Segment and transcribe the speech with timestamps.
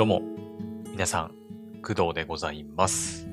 [0.00, 0.22] どうも、
[0.92, 1.34] 皆さん、
[1.82, 3.28] 工藤でございます。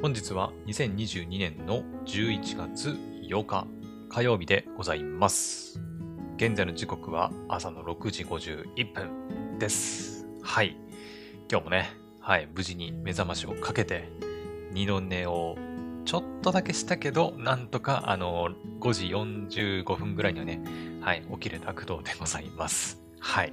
[0.00, 2.96] 本日は2022年の11月
[3.28, 3.66] 8日
[4.08, 5.80] 火曜日でございます。
[6.36, 10.24] 現在の時刻は朝の6時51分です。
[10.40, 10.76] はい。
[11.50, 11.90] 今日もね、
[12.20, 14.08] はい、無事に目覚ましをかけて、
[14.70, 15.56] 二度寝を
[16.04, 20.60] ちょっとだけしたけど、なんとか、あの、5時45分ぐらいにはね、
[21.00, 23.02] はい、起きれた工藤でございます。
[23.18, 23.52] はい。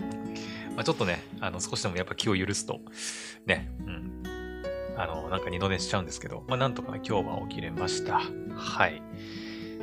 [0.80, 2.80] まあ、ちょっとね、あの、少しでもやっぱ気を許すと、
[3.46, 4.24] ね、うん。
[4.96, 8.22] あの、なんか二度寝しちゃうんですけど、まあ、なんとか、今日は起きれました。
[8.56, 9.02] はい。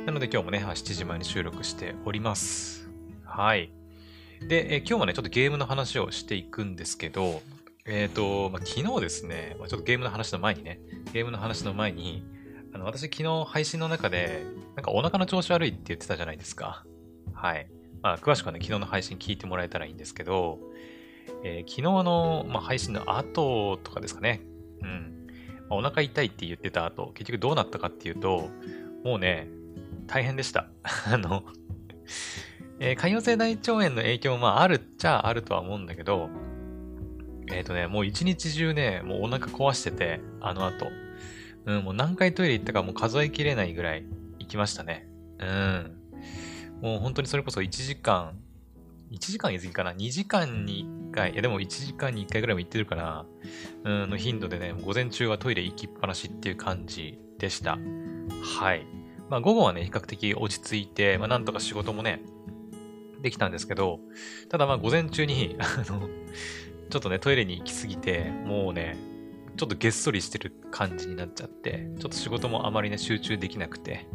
[0.07, 2.89] なので今日もね、7時前に収録しております。
[3.23, 3.71] はい。
[4.49, 7.43] で、え今日はね、ちょっとゲームの話をしていくんですけど、
[7.85, 10.79] えっ、と、まあ、昨日ですね、まあ、ちょっとゲームの話の前にね、
[11.13, 12.23] ゲームの話の前に、
[12.73, 14.43] あの、私昨日配信の中で、
[14.75, 16.83] なんかお腹の調子悪いって言ってたじゃないですか。
[17.35, 17.69] はい。
[18.01, 20.59] まあ、詳しくはね、昨日の配信聞いてもらえたらいいんですけど、
[21.43, 24.41] えー昨日の、まあ、配信の後とかですかね。
[24.81, 25.27] うん。
[25.69, 28.49] まあお腹痛いって言ってた後、結局どうなったかっていうと、
[29.03, 29.47] もうね、
[30.07, 30.69] 大変でした。
[31.11, 31.43] あの、
[32.79, 36.29] えー潰瘍性大腸炎の影響もああるっちゃあるとは思うんだけど、
[37.51, 40.87] えっ、とね、もう一日中ね、もうお腹壊してて、あの後。
[41.65, 44.05] うん、もう何回トイレ行ったかもう数えきれないぐらい
[44.39, 45.07] 行きましたね。
[45.39, 45.97] うん。
[46.81, 48.39] もう本当にそれこそ1時間、
[49.11, 53.25] 1時間言い過ぎかな ?2 時間に1回、いやでも1時間に1回ぐらいも行ってるかな
[53.83, 57.77] うん、の頻度でね、午前中はトイレ行きっぱなしっていう感じでした。
[58.59, 58.85] はい。
[59.29, 62.21] まあ午後はね、比較的落ち着いて、まあなんとか仕事もね、
[63.21, 63.99] できたんですけど、
[64.49, 66.09] ただまあ午前中に、 あの、
[66.89, 68.97] ちょっとね、トイレに行き過ぎて、もうね、
[69.57, 74.07] ちょっとげっそりしてる感じになっちゃって、ちょっと仕事もあまりね、集中できなくて、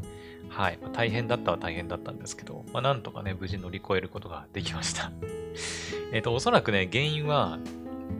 [0.52, 0.78] はい。
[0.82, 5.10] まあ大変だったは大変だったんですけど、まあなんとかね、無事乗り越えることができました。
[6.12, 7.58] えっと、おそらくね、原因は、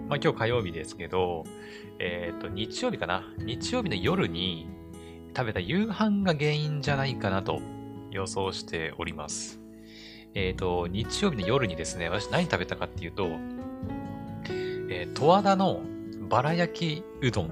[0.09, 1.45] まあ今日火曜日ですけど、
[1.99, 3.23] えっと、日曜日かな？
[3.39, 4.67] 日曜日の夜に
[5.37, 7.61] 食べた夕飯が原因じゃないかなと
[8.11, 9.61] 予想しております。
[10.35, 13.29] えっと、日曜日の夜にですね、私何食べたかっていうと、
[14.89, 15.83] えー、十和田の
[16.31, 17.51] バラ焼きうどん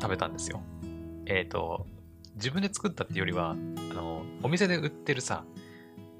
[0.00, 0.60] 食べたんですよ。
[1.26, 1.86] えっ、と、
[2.38, 4.07] 自分で作ったっていうよりは、あの、
[4.42, 5.44] お店で売ってるさ、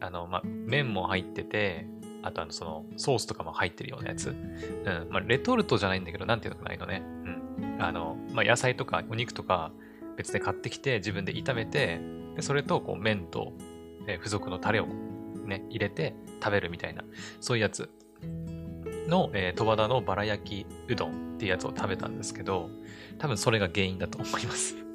[0.00, 1.86] あの、ま、麺も入ってて、
[2.22, 4.30] あとあの、その、ソースとかも入ってるようなやつ。
[4.30, 7.02] うん、ま、レトルトじゃないんだけど、なんていうのかな、いのね。
[7.58, 7.82] うん。
[7.82, 9.72] あの、ま、野菜とかお肉とか
[10.16, 12.00] 別で買ってきて、自分で炒めて、
[12.34, 13.52] で、それと、こう、麺と、
[14.06, 17.04] え付属のタレをね、入れて食べるみたいな、
[17.40, 17.90] そういうやつ
[19.08, 22.70] の、えー、十和田のバラ焼きうどんっていうやつを食べたんですけど、
[23.18, 24.87] 多分それが原因だと思います。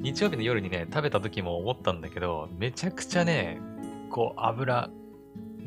[0.00, 3.60] 日曜日の夜にね、食べた時も思ったんだけど、めちゃくちゃね、
[4.10, 4.90] こう、油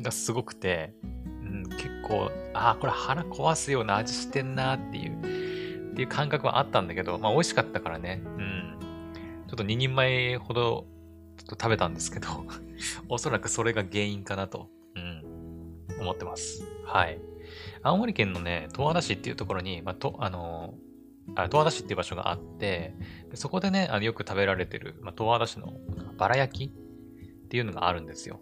[0.02, 8.78] がすごくて、うん、結構、ああ、これ腹壊すような味してんなっていう、っていう感覚はあったんだけど、まあ美味しかったからね、うん。
[9.48, 10.86] ちょっと2人前ほど、
[11.38, 12.28] ちょっと食べたんですけど、
[13.08, 15.22] おそらくそれが原因かなと、うん、
[16.00, 16.64] 思ってます。
[16.84, 17.18] はい。
[17.82, 20.74] 青森県のね、十和田市っていうところに、まあ、と、あの
[21.34, 22.94] あ、十和田市っていう場所があって、
[23.34, 25.74] そこでね、あのよく食べられてる、まあ、十和田市の
[26.16, 28.40] バラ焼きっていうのがあるんですよ。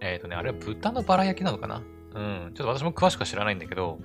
[0.00, 1.82] えっ、とね、あれは豚のバラ焼きなのかな？
[2.14, 2.52] うん。
[2.54, 3.98] ちょっと私も詳しくは知らないんだけど、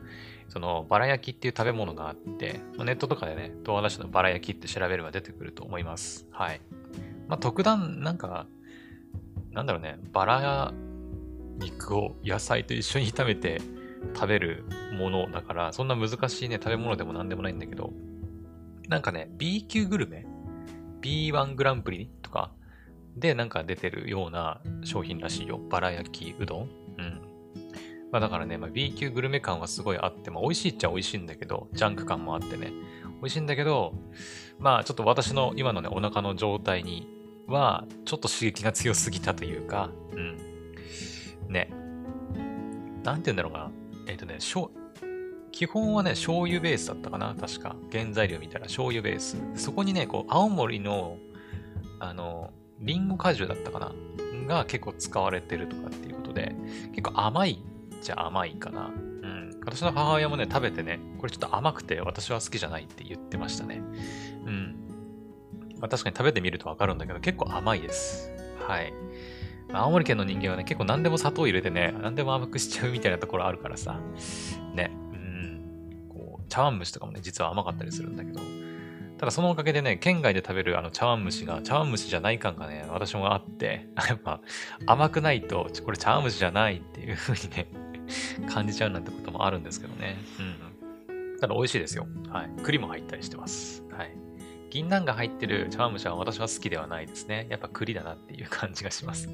[0.47, 6.27] そのバラ焼きっていう食べ物があって、まあネットとかでね、十和田市のバラ焼きって調べれば出てくると思います。
[6.31, 6.61] はい。
[7.27, 8.47] まあ、特段、なんか、
[9.51, 10.73] なんだろうね、バラ
[11.57, 13.61] 肉を野菜と一緒に炒めて
[14.13, 17.91] 食べるものだから、そんな難しいね、食べ物でもなんでもないんだけど、
[18.87, 20.25] なんかね、B 級グルメ
[21.01, 22.51] ?B1 グランプリとか
[23.15, 25.59] でなんか出てるような商品らしいよ。
[25.69, 27.21] バラ焼きうどんうん。
[28.11, 32.71] まあだからね、まあ、B 級グルメ感はすごいあって、まあ美味しいっちゃ美味しいんだけど、ジャンク感もあってね、
[33.21, 33.93] 美味しいんだけど、
[34.57, 37.07] まあちょっと私の今のね、お腹の状態に
[37.47, 40.38] は、ちょっと刺激が強すぎたというか、うん。
[41.49, 41.69] ね。
[43.03, 43.71] なんて言うんだろうな。
[44.09, 44.71] えっ、とね、しょ
[45.51, 47.75] 基本はね、醤油ベースだったかな確か。
[47.91, 49.38] 原材料見たら醤油ベース。
[49.56, 51.17] そこにね、こう、青森の、
[52.00, 53.94] あの、リンゴ果汁だったかな
[54.47, 56.56] が結構使われてるとかっていうことで、
[56.91, 58.88] 結構甘いっちゃ甘いかな。
[58.88, 59.59] うん。
[59.63, 63.81] 私の母親もね、食べてね、これちょっと甘くて私は好きじゃないって言ってましたね。
[64.45, 64.75] うん。
[65.79, 68.31] まあ確かに食べてみるとわかるんだけど、結構甘いです。
[68.67, 68.91] はい。
[69.71, 74.00] 青森県の人間はね、結構何でも砂糖入れてね、何でも甘くしちゃうみたいなところあるからさ。
[74.74, 74.92] ね。
[75.13, 76.07] うん。
[76.10, 78.42] こう、茶碗蒸しとかもね、実は甘かったりするんだけど。
[79.19, 84.39] ただそのおかげでね、県外で食べるあの茶碗蒸しが、茶碗蒸しじゃない感がね、私もあって、 やっぱ
[84.86, 87.68] 甘くないと、これ茶碗蒸しじゃないっていう風にね、
[88.48, 90.18] 感じちゃうなんてこともあるんですけどね。
[90.39, 91.38] うん。
[91.39, 92.07] ただ美味しいですよ。
[92.30, 92.50] はい。
[92.63, 93.83] 栗も入ったりしてます。
[93.92, 94.28] はい。
[94.69, 97.48] 銀杏が入ってる茶碗蒸しは私は好きではないですね。
[97.50, 99.30] やっぱ栗だなっていう感じがします。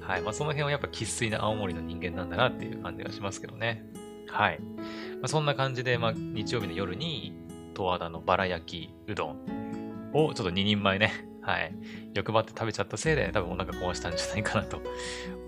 [0.00, 0.22] はい。
[0.22, 3.84] まあ、その辺はやっぱ生粋な青森の人間なんだなっていう感じがしますけどね。
[4.28, 4.60] はい。
[4.60, 7.34] まあ、そんな感じで、まあ、日曜日の夜に、
[7.74, 11.12] 十和田のバラ焼きうどんをちょっと2人前ね、
[11.42, 11.74] はい。
[12.14, 14.82] 欲張って食べちゃったせいで、多分お腹壊したんじゃないかなと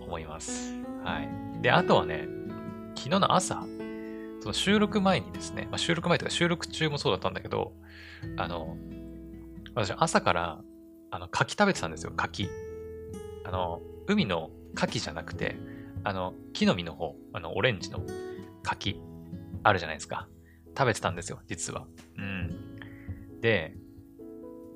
[0.01, 0.75] 思います。
[1.05, 1.63] はい。
[1.63, 2.29] で、あとはね、
[2.95, 3.65] 昨日の朝、
[4.41, 7.73] その収録前にですね、まあ、収録前とか収録中もそうだったんだけど、
[8.37, 8.77] あの、
[9.75, 10.61] 私朝から、
[11.11, 12.49] あの、柿食べてたんですよ、柿。
[13.45, 15.57] あの、海の柿じゃなくて、
[16.05, 18.01] あの、木の実の方、あの、オレンジの
[18.63, 19.01] 柿、
[19.63, 20.29] あるじゃないですか。
[20.77, 21.87] 食べてたんですよ、実は。
[22.17, 22.81] うん。
[23.41, 23.75] で、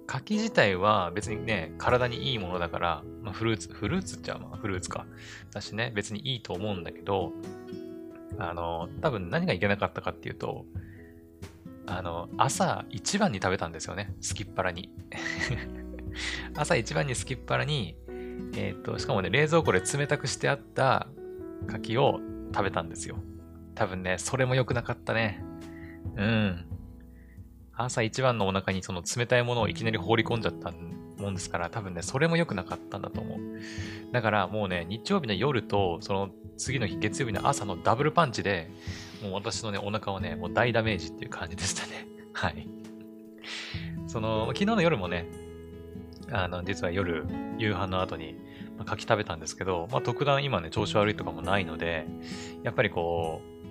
[0.06, 5.06] 柿自体は別にね、体にいいものだから、まあ、フルーツ、フルーツっちゃまあフルーツか。
[5.52, 7.32] だしね、別にいいと思うんだけど、
[8.38, 10.64] あの、多分何がいけなかったかっていうと、
[11.86, 14.14] あの、朝一番に食べたんですよね。
[14.20, 14.90] すきっ腹に。
[16.56, 17.96] 朝一番にすきっ腹に、
[18.56, 21.08] えっ、と、しかもね、冷蔵庫で冷たくしてあった
[21.66, 22.20] 柿を
[22.54, 23.16] 食べたんですよ。
[23.74, 25.44] 多分ね、それも良くなかったね。
[26.16, 26.66] うん。
[27.76, 30.72] 朝一番のお腹にその冷たいものをいきなり放り込んじゃった
[31.18, 33.38] もんですから、多分ね、それも良くなかったんだと思う。
[34.12, 38.70] だからもうね、日曜日の夜と、その次の日月曜日の朝のダブルパンチで、
[39.22, 42.06] もう私のね、お腹はね、もう大ダメージっていう感じでしたね。
[42.32, 42.68] はい。
[44.06, 45.26] その、昨日の夜もね、
[46.30, 47.26] あの、実は夜、
[47.58, 48.36] 夕飯の後に、
[48.76, 52.06] まあ、柿食べたんですけど、まあ、特段今ね、調子悪いとかもないので、
[52.62, 53.64] やっぱりこう、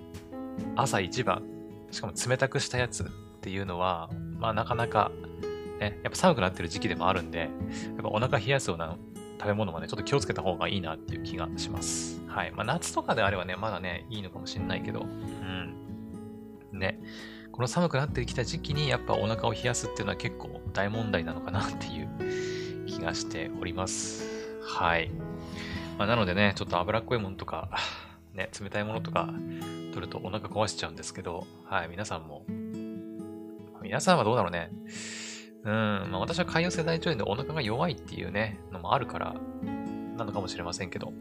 [0.76, 1.42] 朝一番、
[1.90, 3.06] しかも冷たくしたやつっ
[3.40, 5.10] ていうのは、まあなかなか、
[5.80, 7.50] ね、やっぱ寒くなってる時期でもあるんで、やっ
[8.02, 8.96] ぱお腹冷やすような
[9.38, 12.20] 食べ物もね、ちょっと気をつけた方がいいなっていう気がします。
[12.26, 12.52] はい。
[12.52, 15.74] まあ夏とかであればね、まだね、いいのかもしれないけど、うん。
[16.72, 17.00] ね。
[17.52, 24.58] この寒くなってきた時期にやっぱお腹を冷やすっていうのは結構大問題なのかなっていう気がしております。
[24.62, 25.10] はい。
[25.96, 27.70] まあ、なのでね、ちょっと脂っこいものとか、
[28.34, 29.32] ね、冷たいものとか
[29.92, 32.44] 取るとお腹壊しちゃうんですけど、はい、皆さんも
[33.80, 34.70] 皆さんはどうだろうね。
[35.64, 35.72] うん、
[36.10, 39.34] まあ、私は海洋世代長でお腹が弱いっていうね、のもあるから、
[40.16, 41.12] なのかもしれませんけど、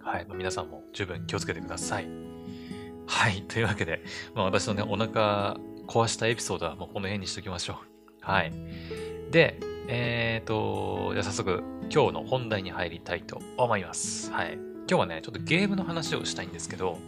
[0.00, 2.08] はい、まあ、皆さんも十分気をつけてください。
[3.06, 4.02] はい、というわけで、
[4.34, 5.56] まあ、私のね、お腹
[5.86, 7.76] 壊したエピソードはもうこの辺にしときましょう。
[8.20, 8.52] はい。
[9.30, 9.58] で、
[9.88, 14.30] えーと、じゃあ早速、今日の本題に入りたいと思います。
[14.30, 14.54] はい。
[14.54, 16.98] 今日はね、ちょっとゲームの話をしたいんですけど、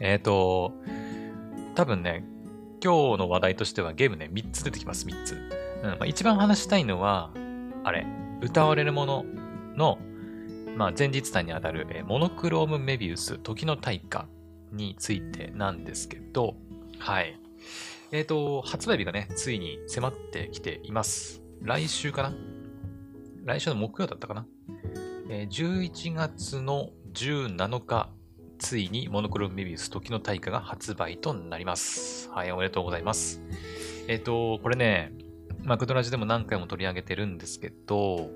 [0.00, 0.72] えーと、
[1.74, 2.24] 多分ね、
[2.82, 5.34] 今日の話題としてはゲームね、3つ出てきます、3つ。
[5.82, 7.30] うんまあ、一番話したいのは、
[7.84, 8.06] あれ、
[8.40, 9.24] 歌われるもの
[9.76, 9.98] の、
[10.76, 14.28] まあ、前日談にあたる、えモノクロームメビウス、時の大化
[14.72, 16.54] についてなんですけど、
[16.98, 17.38] はい。
[18.12, 21.42] えっ、ー、と、発売日がね、ついに迫ってきています。
[21.62, 22.32] 来週かな？
[23.44, 24.46] 来週の木曜だったかな、
[25.30, 28.10] えー、?11 月の17日
[28.58, 32.28] ついにモノクロメビウス時の大化が発売となります。
[32.30, 33.40] はい、おめでとうございます。
[34.08, 35.12] えっ、ー、と、これね、
[35.62, 38.30] マクドラジでも何回も取り上げてるんですけど、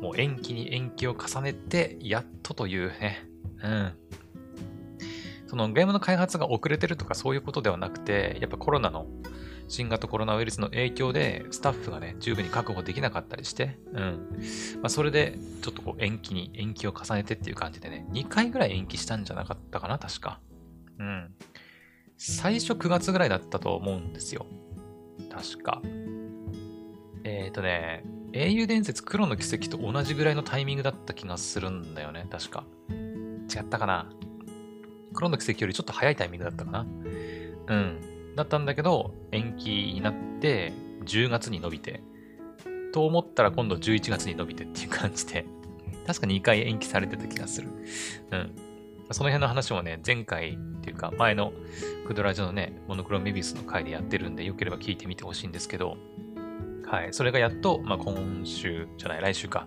[0.00, 3.26] もう延期に延期を重ねて、やっとというね、
[3.62, 3.92] うん。
[5.46, 9.06] そのゲームの開発が遅れてるとかそういうことではなくて、やっぱコロナの
[9.68, 14.00] 新型コロナウイルスの影響で、スタッフがね、十分に確保できなかったりして、うん。
[14.82, 20.40] まあ、それで、ちょっとこう、延期に、延期を重ねてっていう感じでね、2回ぐらい延期したんじゃなかったかな、確か。
[20.98, 21.30] うん。
[22.16, 24.46] 最初9月ぐらいだったと思うんですよ。
[25.30, 25.82] 確か。
[27.24, 32.64] えっ、ー、とね、英雄伝説黒の奇跡と同じぐらいのタイミングだった気がするんだよね、確か。
[32.90, 34.10] 違ったかな。
[35.14, 36.86] 黒の奇跡よりちょっと早いタイミングだったかな。
[37.68, 38.13] うん。
[38.34, 40.72] だったんだけど、延期になって
[41.04, 42.02] 10月に伸びて、
[42.92, 45.44] と思ったら今度11月に伸びてっていう感じで、
[46.06, 47.68] 確か2回延期されてた気がする。
[48.30, 48.52] うん。
[49.10, 51.52] その辺の話もね、前回っていうか前の
[52.06, 55.96] クドラジオのね、モノクロメビウスの回でやってるんで、よければ聞いてみてほしいんですけど、
[56.86, 57.12] はい。
[57.12, 58.14] それがやっと、まあ、今
[58.44, 59.66] 週じゃない、来週か。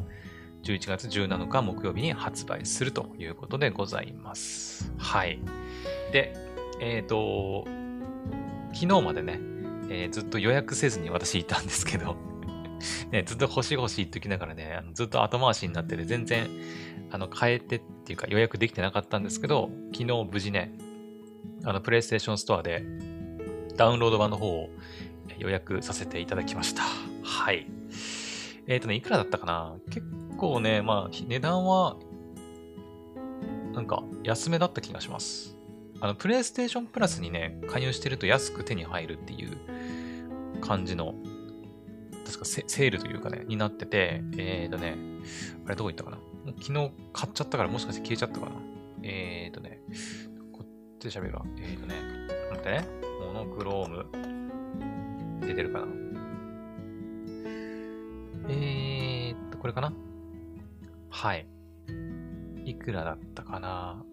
[0.64, 4.92] 11月17日木曜日に発売するということでございます。
[4.98, 5.40] はい。
[6.12, 6.34] で、
[6.80, 7.66] えっ、ー、と、
[8.80, 9.40] 昨日までね、
[9.90, 12.16] えー、ずっと予約せずに私いたんですけど
[13.12, 16.48] ね、ずっと欲しい欲しいって言きながらね、ずっと後回しになってて、全然、
[17.10, 20.78] あの、変えてっていうか予約できてなかったんですけど、昨日無事ね、
[21.64, 22.84] あの、プレイステーションストアで
[23.78, 24.70] ダウンロード版の方を
[25.40, 26.84] 予約させていただきました。
[27.24, 27.66] はい。
[28.68, 29.76] えっ、ー、とね、いくらだったかな？
[29.90, 30.06] 結
[30.38, 31.98] 構ね、まあ、値段は、
[33.74, 35.57] なんか、安めだった気がします。
[36.00, 39.58] あの、プレイステーションプラスにね、加入してると安く手に入るっていう
[40.62, 41.16] 感じの、
[42.25, 44.96] 確かセールというかね、になってて、えーとね、
[45.66, 46.18] あれどこ行ったかな？
[46.62, 48.51] 昨日買っちゃったからもしかして消えちゃったかな？
[49.04, 49.80] えーとね、
[50.51, 50.68] こっ
[51.00, 51.46] ちで喋るわ。
[51.58, 51.96] えーとね、
[52.51, 52.86] 待ってね、
[53.25, 54.06] モノクローム、
[55.48, 55.88] 出てるかな？
[58.50, 59.94] えーと、これかな？
[61.10, 61.48] はい。
[62.66, 64.04] いくらだったかな？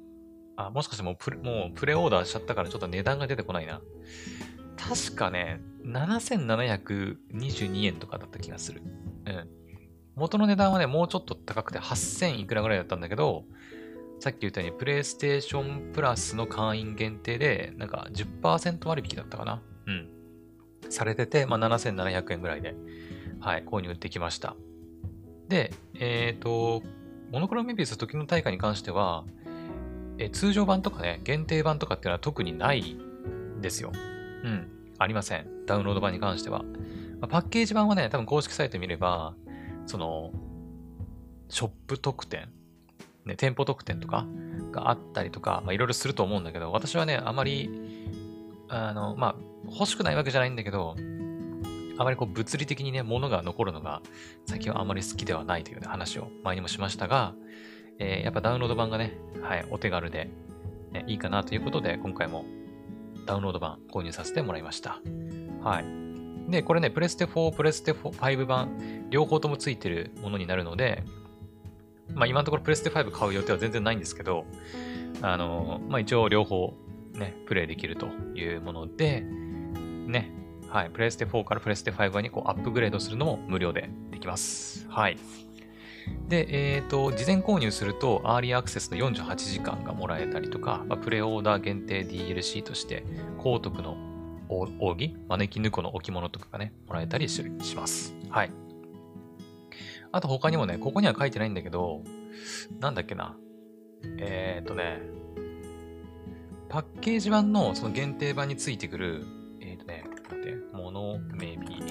[0.56, 3.80] あ、もしかしてもうプレ、もうプレオーダーしちゃったからちょっと値段が出てこないな。
[4.76, 8.82] 確かね、7722円とかだった気がする。
[9.26, 9.49] うん。
[10.16, 13.44] 元の値段はね、もうちょっと高くて8000いくらぐらいだったんだけど、
[14.20, 19.62] さっき言ったように、プレイステーションプラスの会員限定で、なんか10%割引だったかな。
[19.87, 20.08] うん。
[20.88, 22.75] されてて、まあ、7700円ぐらいで、
[23.40, 24.56] はい、購入できました。
[25.49, 26.82] で、えっ、ー、と、
[27.30, 29.25] モノクロメビウス時の大会に関しては、
[30.18, 33.92] え通常版とかね、限定版とかっていうのは特にないんですよ。
[34.44, 34.68] うん。
[34.99, 35.66] ありません。
[35.66, 36.62] ダウンロード版に関しては。
[37.21, 39.35] まあ、パッケージ版はね、多分公式サイト見れば、
[39.87, 40.33] その、
[41.49, 42.49] ショップ特典、
[43.25, 44.26] ね、店舗特典とか
[44.71, 47.71] があったりとか、まあ、いろいろすると思うんだけど、私はね、あまり、
[48.68, 49.37] あの、まあ、
[49.71, 50.97] 欲しくないわけじゃないんだけど、
[51.97, 54.02] あまりこう物理的にね、物が残るのが
[54.47, 57.35] 最近はあまり好きではないという、ね、話を前にもしましたが、
[57.98, 60.30] えー、やっぱダウンロード版がね、はい、お手軽で、
[60.92, 62.44] ね、いいかなということで、今回も
[63.26, 65.00] ダウンロード版購入させてもらいました。
[65.62, 66.50] はい。
[66.50, 71.04] で、これね、プレステ4、プレステ5版、両方ともついてるものになるので、
[72.14, 74.44] まあ今のところプレステ5買う予定は全然ないんですけど、
[75.22, 76.74] あの、まあ一応両方
[77.14, 80.32] ね、プレイできるというもので、ね、
[80.68, 84.86] はい、プレステ4からプレステ5にこうアップグレードするのも無料でできます。
[84.88, 85.18] はい。
[86.28, 93.04] で、えっ、ー、と、事前購入すると、アーリーアクセスの48時間がもらえたりとか、まあ、プレオーダー限定 DLC として、
[93.38, 93.96] 高徳の
[94.49, 97.42] 扇招き猫の置物とかがね、もらえたりし
[97.76, 98.14] ます。
[98.30, 98.50] はい。
[100.12, 102.02] あと他にもね、ここには書いてないんだけど、
[102.80, 103.37] なんだっけな。
[104.18, 105.00] えー、っとね、
[106.68, 109.25] パッケージ版のその限定版についてくる、
[109.61, 111.83] えー、っとね、待って、モノメビ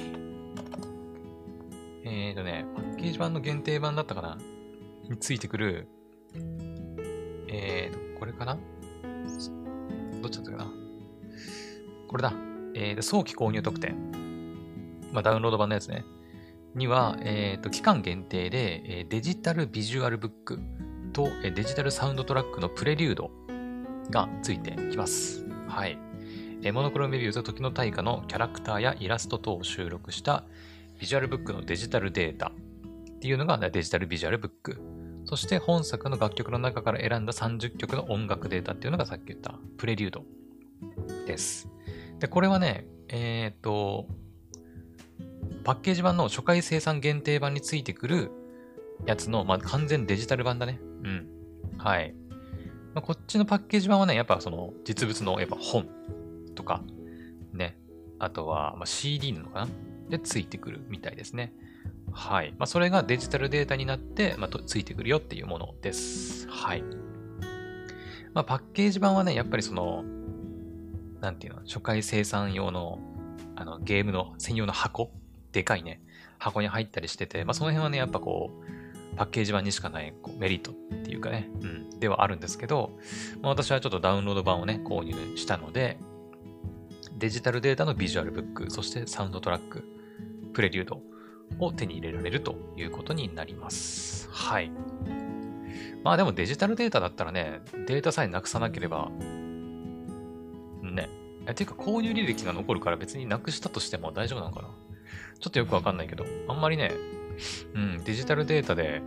[2.15, 4.37] えー、とね、パッケージ版の限定版だったかな？
[5.09, 5.87] についてくる、
[7.47, 8.55] えーと、これかな？
[10.21, 10.71] どっちだったかな？
[12.07, 12.33] これだ。
[12.75, 13.95] えー、早期購入特典。
[15.11, 16.05] まあ、ダウンロード版のやつね。
[16.75, 20.59] には、えーと、期間限定で、えデジタルビジュアルブック
[21.13, 23.31] と、えデジタルサウンドトラックのプレリュード
[24.11, 25.45] がついてきます。
[25.67, 25.97] はい。
[26.63, 30.45] えモノクロメビューズ時の大化のキャラクターやイラスト等を収録した
[31.03, 34.79] ビジュアルブックのデジタルデータっていうのがデジタルビジュアルブック。
[35.25, 40.23] そして本作の楽曲の中から選んだ30曲の音楽データっていうのがさっき言ったプレリュード
[41.27, 41.67] です。
[42.19, 44.07] で、これはね、えっ、と、
[45.65, 48.31] パッケージ版の初回生産限定版についてくる
[49.05, 50.79] やつの、まあ、完全デジタル版だね。
[51.03, 51.27] うん。
[51.79, 52.15] はい。
[52.95, 55.85] まあ、こっちのパッケージ版はね、やっぱその実物のやっぱ本
[56.55, 56.81] とか、
[57.51, 57.77] ね。
[58.19, 59.67] あとは、まあ、CD なのかな
[60.09, 61.53] でついてくるみたいですね。
[62.11, 62.53] はい。
[62.57, 66.47] まあ、それがデジタルデータになって、まあ、ついてくるよっていうものです。
[66.47, 66.83] はい。
[68.33, 70.03] まあ、パッケージ版はね、やっぱりその、
[71.21, 72.99] なんていうの、初回生産用の、
[73.55, 75.11] あの、ゲームの専用の箱、
[75.51, 76.01] でかいね、
[76.37, 82.97] 箱に入ったりしてて、まあ、その辺はね、やっぱこう、パッケージ版にしかないこうメリットっていうかね、うん、ではあるんですけど、
[83.41, 85.97] まあ、私はちょっとダウンロード版をね、購入したので、
[87.23, 89.85] デジタルデータのビジュアルブック、そしてサウンドトラック、
[90.53, 91.01] プレリュード
[91.57, 94.27] を手に入れられるということになります。
[94.29, 94.69] はい。
[96.03, 99.09] まあでもデジタルデータだったらね、データさえなくさなければ、
[100.81, 101.07] ね。
[101.55, 104.67] ていうか購入履歴が残るから別になくしたとしても大丈夫なのかな？
[105.39, 106.91] ちょっとよくわかんないけど、あんまりね、
[107.73, 109.01] うん、デジタルデータで、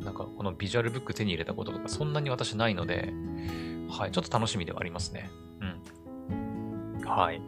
[0.00, 3.14] なんかこのビジュアルブック手に入れたこととかそんなに私ないので、
[3.88, 5.30] はい、ちょっと楽しみではありますね。
[7.08, 7.40] はい。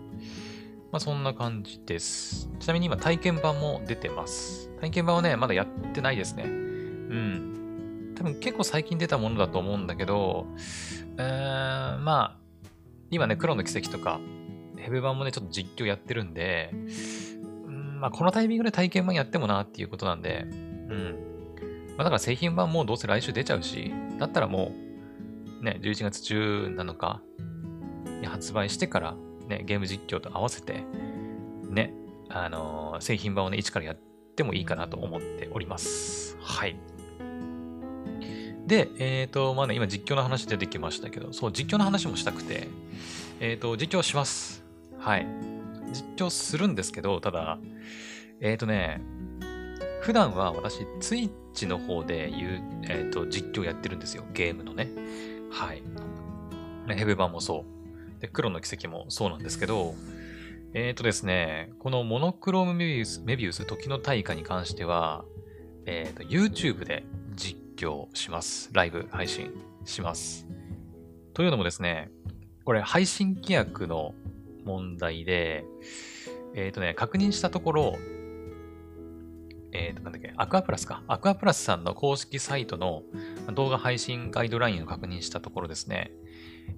[0.92, 2.50] まあそんな感じです。
[2.58, 4.70] ちなみに今体験版も出てます。
[4.80, 6.44] 体験版はね、まだやってないですね。
[6.44, 8.14] うん。
[8.16, 10.46] 多分結構最近出たものだと思うんだけど、
[11.16, 12.36] えーん、まあ、
[13.10, 14.20] 今ね、黒の奇跡とか、
[14.76, 16.70] ヘブ版もね、ちょっと実況やってるんで、
[17.66, 21.16] うん、まあこのタイミングで体験版やってもなっていうことなんで、うん。
[21.96, 24.72] まあだから製品版もどうせ来週出ちゃうし、だったらも
[25.60, 27.20] う、ね、11月17日
[28.20, 29.16] に発売してから
[29.50, 30.84] ね、ゲーム実況と合わせて、
[31.68, 31.92] ね、
[32.30, 33.96] あのー、製品版をね、一からやっ
[34.36, 36.38] てもいいかなと思っております。
[36.40, 36.76] はい。
[38.66, 42.68] で、えっ、と、まあね、今実況の話出てきましたけど、そう、実況の話もしたくて、
[43.40, 44.64] えっ、と、実況します。
[44.98, 45.26] はい。
[45.92, 47.58] 実況するんですけど、ただ、
[48.40, 49.02] えっ、とね、
[50.02, 54.24] 普段は私、Twitch の方で言う、えっ、と、実況やってるんですよ。
[54.32, 54.88] ゲームのね。
[55.50, 55.82] はい。
[56.88, 57.79] ヘブ版もそう。
[58.20, 59.94] で、黒の奇跡もそうなんですけど、
[60.72, 65.24] えっ、ー、とですね、このモノクロームメビウス、メビウス時の大化に関しては、
[65.86, 68.70] えっ、ー、と、YouTube で実況します。
[68.72, 69.50] ライブ配信
[69.84, 70.46] します。
[71.34, 72.10] というのもですね、
[72.64, 74.14] これ配信規約の
[74.64, 75.64] 問題で、
[76.54, 77.98] えっ、ー、とね、確認したところ、
[79.72, 81.02] えっ、と、なんだっけ、アクアプラスか。
[81.08, 83.02] アクアプラスさんの公式サイトの
[83.54, 86.12] 動画配信ガイドラインを確認したところですね、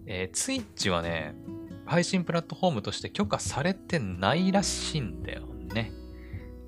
[0.06, 1.34] えー、Twitch はね、
[1.86, 5.92] 配信プラットフォームとして許可されてないらしいんだよね。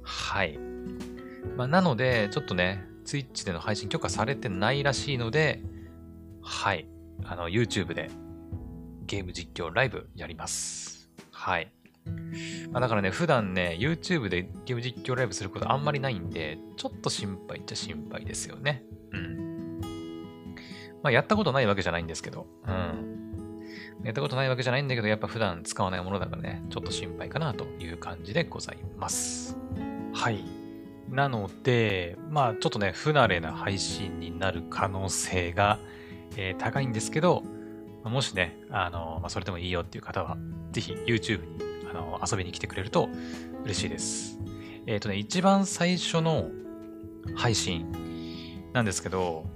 [0.02, 0.58] はい。
[1.56, 5.62] まあ、なので、ちょっとね、Twitch での配信許可されてないらしいので、
[6.42, 6.88] はい。
[7.24, 8.10] あの、YouTube で
[9.06, 11.10] ゲーム実況ライブやります。
[11.30, 11.72] はい。
[12.70, 18.84] まあ、だからね、普段ね、YouTube でゲーム実況ライブすることあんまりないんで、ちょっと心配っちゃ心配ですよね。
[19.12, 19.80] うん。
[21.02, 23.13] まあ、やったことないわけじゃないんですけど、うん。
[24.02, 29.56] やったことないわけじゃないんだけど、やっぱ普段使わないものだからね、ちょっと心配かなという感じでございます。
[30.12, 30.44] はい。
[31.08, 35.78] なので、まあちょっとね、不慣れな配信になる可能性が、
[36.36, 37.42] えー、高いんですけど、
[38.04, 40.36] もしね、あの、まあ、それでもいいよっていう方は、
[40.72, 41.58] ぜひ YouTube に
[41.90, 43.08] あの遊びに来てくれると
[43.64, 44.38] 嬉しいです。
[44.86, 46.50] えっ、ー、とね、一番最初の
[47.34, 47.86] 配信
[48.72, 49.46] なんですけど、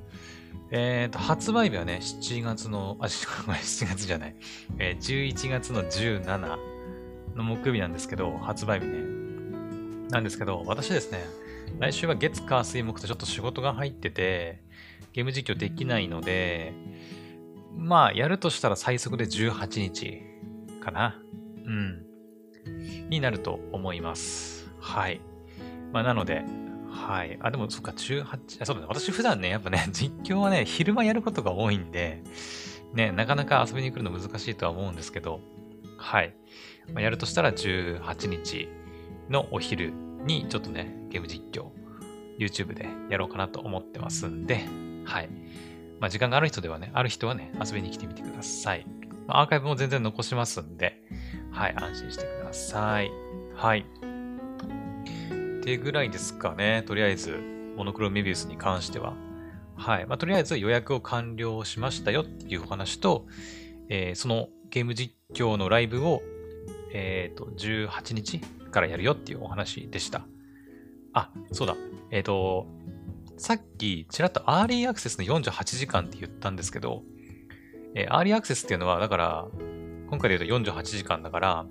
[0.71, 4.37] えっ、ー、と、発売日はね、7月の、あ、 7月じゃない、
[4.79, 6.59] えー、11月の17
[7.35, 8.99] の木曜日なんですけど、発売日ね。
[10.11, 11.25] なんですけど、私ですね、
[11.79, 14.63] 来週は月、火、水、木とちょっと仕事が入ってて、
[15.13, 16.75] ゲーム実況できないので、
[17.77, 20.23] まあ、やるとしたら最速で18日
[20.83, 21.21] かな。
[21.65, 22.05] うん。
[23.09, 24.71] になると思います。
[24.81, 25.21] はい。
[25.93, 26.45] まあ、なので、
[27.07, 27.39] はい。
[27.41, 28.87] あ、でも、そっか、18、そうだね。
[28.89, 32.23] 私普段ね、やっぱね、 実況はね、昼間やることが多いんで、
[32.93, 35.41] ね、なかなか遊びに来るの難しいとは思うんですけど、
[35.97, 36.35] はい。
[36.93, 38.69] まあ、やるとしたら18日
[39.29, 39.93] のお昼
[40.25, 41.71] にちょっとね、ゲーム実況、
[42.39, 44.67] YouTube でやろうかなと思ってますんで、
[45.05, 45.29] はい。
[46.01, 48.87] まあ、時間がある人ではね、ある人はね、遊びに来てみてください。
[49.27, 51.03] まあ、アーカイブも全然残しますんで、
[51.51, 53.11] はい、安心してください。
[53.55, 54.08] はい。
[55.69, 56.83] てぐらいですかね。
[56.87, 57.39] とりあえず、
[57.77, 59.13] モノクロメビウスに関しては。
[59.77, 60.07] はい。
[60.07, 63.27] まあ、とりあえず予約を完了しましたよっていうお話と、
[63.91, 66.23] えー、そのゲーム実況のライブを、
[66.95, 70.23] えっ、ー、と、18日からやるよっていうお話でした。
[71.13, 71.77] あ、そうだ。
[72.11, 72.67] えっ、ー、と、
[73.37, 77.03] さっきちらっとアーリーアクセスの48時間って言ったんですけど、
[77.95, 79.47] えー、アーリーアクセスっていうのは、だから、
[80.09, 81.67] 今回で言うと48時間だから、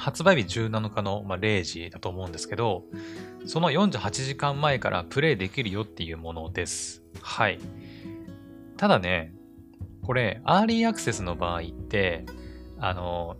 [0.00, 2.84] 発売日17日の、まあ、0時だと思うんですけど、
[3.44, 7.02] その48時間前からプレイできるよっていうものです。
[7.20, 7.58] はい。
[8.78, 9.34] ただね、
[10.02, 12.24] これ、アーリーアクセスの場合って、
[12.78, 13.36] あの、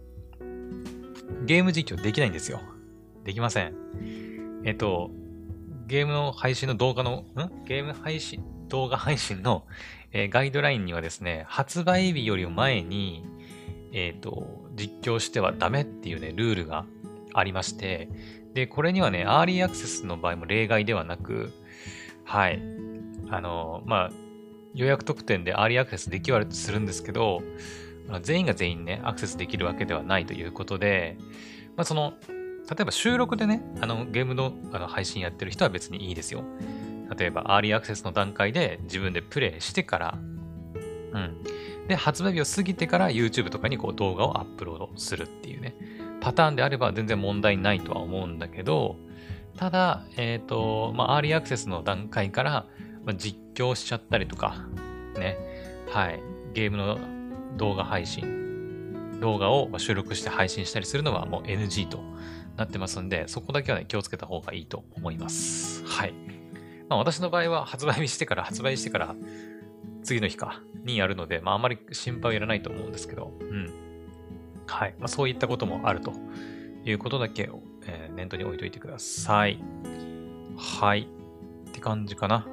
[1.46, 2.60] ゲーム実況できないんですよ。
[3.24, 3.74] できません。
[4.64, 5.10] えっと、
[5.86, 7.64] ゲームの配信の動画の、ん？
[7.64, 9.66] ゲーム配信、動画配信の、
[10.12, 13.24] えー、ガイドラインにはですね、発売日より前に、
[13.92, 16.86] え、ー、と、実況してはダメっていうね、ルールが
[17.34, 18.08] ありまして、
[18.54, 21.52] で、これにはね、アーリーアクセスの場合も例外ではなく、
[22.24, 22.62] はい。
[23.28, 24.10] あの、まあ、
[24.74, 27.42] 予約特典でアーリーアクセスできはするんですけど、
[28.22, 31.16] 全員が全員ね、アクセスできるわけではないということで、
[31.76, 32.14] まあ、その、
[32.68, 36.44] 例えば収録でね、あの、ゲームのあの配信やってる人は別にいいですよ。
[37.16, 40.18] 例えば、アーリーアクセスの段階で自分でプレイしてから、
[41.12, 41.36] うん。
[41.88, 45.74] で、発売日を過ぎてから YouTube とかにこう動画をアップロードするっていうね、
[46.20, 48.96] パターンであれば全然問題ないとは思うんだけど、
[49.56, 52.66] ただ、えっ、ー、と、まあ、アーリーアクセスの段階から、
[53.04, 54.66] まあ、実況しちゃったりとか、
[55.18, 55.36] ね、
[55.88, 56.20] はい、
[56.54, 56.98] ゲームの
[57.56, 62.02] 動画配信、動画を収録して配信したりするのはもう NG と
[62.56, 65.84] なってますんで、そこだけはね、気をつけた方がいいと思います。
[65.84, 66.14] はい。
[66.88, 69.14] まあ、私の場合は発売日してから、発売してから
[70.02, 73.70] 次の日か、にやるので、まああまり心配はいらないと思うんですけど、うん。
[74.66, 74.94] はい。
[74.98, 76.12] まあそういったこともあると
[76.84, 79.62] いうことだけを、えー、念頭に置いといてください。
[80.56, 81.08] はい。
[81.68, 82.46] って感じかな。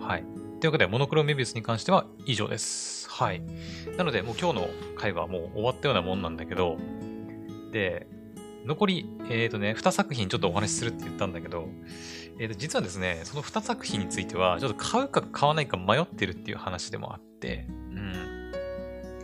[0.00, 0.24] はい。
[0.60, 3.08] というわけで、モノクロメビウスに関しては以上です。
[3.10, 3.42] はい。
[3.96, 6.78] なので、もう今日の回はもう終わったようなもんなんだけど、
[7.70, 8.06] で、
[8.64, 11.68] 残り、えっ、ー、とね、2作品ちょっとお話しするって言ったんだけど、
[12.38, 18.52] えっ、と、実はですね、その2作品については、ちょっと買うか買わないか迷ってるっていう話でもあって、うん。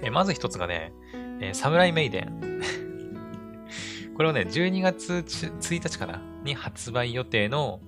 [0.02, 0.92] えまず一つがね、
[1.40, 2.60] えー、サムライメイデン。
[4.16, 6.22] これをね、12月1日かな？
[6.44, 7.80] に発売予定の、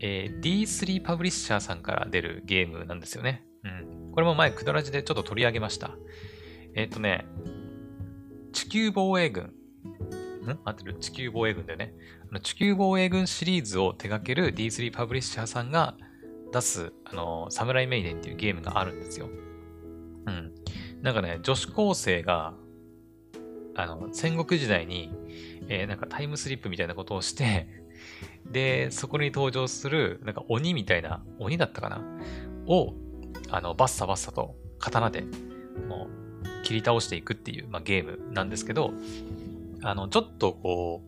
[0.00, 3.44] えー、D3 パブリッシャーさんから出るゲームなんですよね。
[3.64, 4.12] うん。
[4.12, 5.96] これも前、クドラジでちょっと取り上げました。
[6.74, 7.26] えっ、ー、とね、
[8.52, 9.52] 地球防衛軍。
[10.48, 10.60] ん？
[10.64, 10.96] 合ってる？
[10.98, 11.94] 地球防衛軍だよね。
[12.30, 15.96] あの地球防衛軍シリーズを手掛ける D3 パブリッシャーさんが
[16.52, 19.28] 出す、あの、サムライメイデンっていうゲームがあるんですよ。
[20.26, 20.52] うん。
[21.02, 22.54] なんかね、女子高生が、
[23.74, 25.12] あの、戦国時代に、
[25.68, 27.68] えー、なんかタイムスリップみたいなことをして
[28.50, 32.02] で、そこに登場する、なんか鬼みたいな、鬼だったかな？
[32.66, 32.94] を、
[33.50, 35.22] あの、バッサバッサと刀で、
[35.88, 38.92] もう、切り倒していくっていう、まあ、ゲームなんですけど、
[39.82, 41.02] あの、ちょっとこ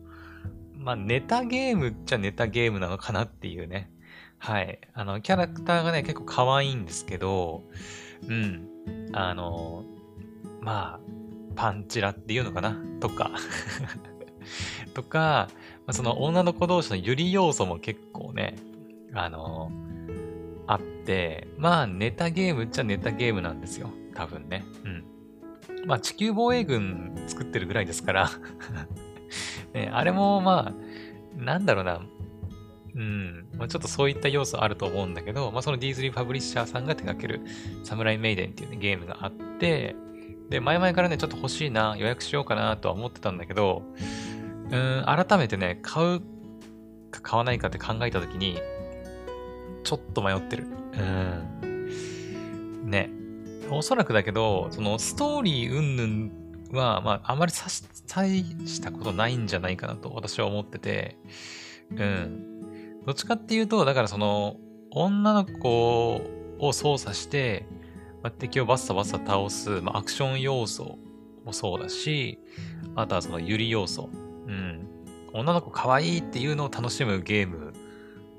[0.75, 3.91] う、まあ、ネタゲームっちゃネタゲームなのかなっていうね。
[4.37, 4.79] はい。
[4.93, 7.63] あの、キャラクターがね、結構可愛いんですけど、
[8.27, 8.67] うん。
[9.13, 9.83] あの、
[10.61, 10.99] まあ、
[11.55, 12.77] パンチラっていうのかな？
[12.99, 13.31] とか
[14.93, 15.49] とか、
[15.85, 18.55] まあ、その女の子同士のユリ要素も結構ね、
[19.13, 19.71] あの
[20.67, 23.89] あって、まあネタゲームっちゃネタゲームなんですよ。
[24.15, 24.63] 多分ね。
[25.85, 28.29] まあ地球防衛軍作ってるぐらいですから
[29.73, 32.01] ね、あれもまあ、なんだろうな。
[32.93, 33.47] うん。
[33.57, 37.41] まあ、ちょっとそういった要素あると思うんだけど、まあその D3 パブリッシャーさんが手掛ける
[37.83, 39.95] サムライメイデンっていう、ね、ゲームがあって、
[40.49, 43.83] で、前々からね、ちょっと欲しいな、予約しようかなとは思ってたんだけど、
[44.69, 46.21] うん、改めてね、買う
[47.11, 48.59] か買わないかって考えたときに、
[49.83, 50.65] ちょっと迷ってる。
[51.63, 52.89] うん。
[52.89, 53.09] ね。
[53.77, 61.17] おそらくだけど、そのストーリー云々は、まあ、あまり差し、大したことないんじゃないかなと私は思ってて、
[61.91, 63.01] うん。
[63.05, 64.57] どっちかっていうと、だからその、
[64.91, 66.21] 女の子
[66.59, 67.65] を操作して、
[68.21, 70.99] まあ、敵をバッサバッサ倒す、まあ、アクション要素
[71.45, 72.39] もそうだし、
[72.95, 74.09] あとはそのユリ要素。
[74.47, 74.87] うん。
[75.33, 77.73] 女の子可愛いっていうのを楽しむゲーム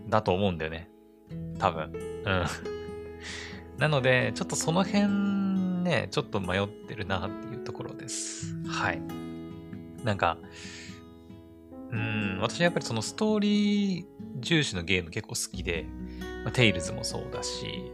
[0.08, 0.90] だと思うんだよね。
[1.58, 1.92] 多分。
[2.24, 2.81] うん。
[3.82, 5.08] なので、ちょっとその辺
[5.82, 8.54] ね、ちょっと迷ってるなっていうところです。
[8.64, 9.02] はい。
[10.04, 10.38] なんか、
[11.90, 14.04] うん、私はやっぱりそのストーリー
[14.38, 15.84] 重視のゲーム結構好きで、
[16.44, 17.90] まあ、テイルズもそうだし、